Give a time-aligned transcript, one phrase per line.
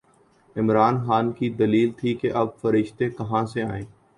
[0.55, 3.85] عمران خان کی دلیل تھی کہ اب فرشتے کہاں سے آئیں؟